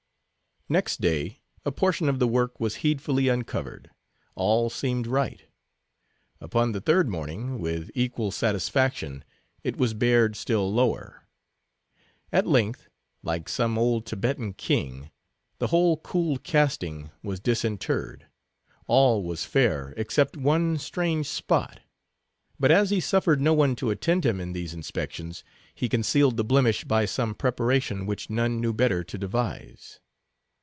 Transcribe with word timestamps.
Next 0.69 1.01
day 1.01 1.41
a 1.65 1.71
portion 1.73 2.07
of 2.07 2.19
the 2.19 2.27
work 2.29 2.57
was 2.57 2.77
heedfully 2.77 3.27
uncovered. 3.27 3.89
All 4.35 4.69
seemed 4.69 5.05
right. 5.05 5.43
Upon 6.39 6.71
the 6.71 6.79
third 6.79 7.09
morning, 7.09 7.59
with 7.59 7.91
equal 7.93 8.31
satisfaction, 8.31 9.25
it 9.65 9.75
was 9.75 9.93
bared 9.93 10.37
still 10.37 10.71
lower. 10.73 11.27
At 12.31 12.47
length, 12.47 12.87
like 13.21 13.49
some 13.49 13.77
old 13.77 14.07
Theban 14.07 14.53
king, 14.53 15.11
the 15.57 15.67
whole 15.67 15.97
cooled 15.97 16.45
casting 16.45 17.11
was 17.21 17.41
disinterred. 17.41 18.27
All 18.87 19.23
was 19.23 19.43
fair 19.43 19.93
except 19.97 20.37
in 20.37 20.43
one 20.43 20.77
strange 20.77 21.27
spot. 21.27 21.81
But 22.57 22.71
as 22.71 22.91
he 22.91 23.01
suffered 23.01 23.41
no 23.41 23.53
one 23.53 23.75
to 23.75 23.89
attend 23.91 24.25
him 24.25 24.39
in 24.39 24.53
these 24.53 24.73
inspections, 24.73 25.43
he 25.75 25.89
concealed 25.89 26.37
the 26.37 26.45
blemish 26.45 26.85
by 26.85 27.03
some 27.03 27.35
preparation 27.35 28.05
which 28.05 28.29
none 28.29 28.61
knew 28.61 28.71
better 28.71 29.03
to 29.03 29.17
devise. 29.17 29.99